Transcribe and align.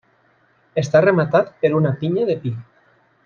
Està 0.81 1.01
rematat 1.05 1.53
per 1.65 1.71
una 1.81 1.93
pinya 2.01 2.25
de 2.31 2.39
pi. 2.47 2.55